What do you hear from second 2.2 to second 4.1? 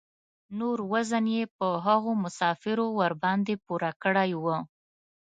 مسافرو ورباندې پوره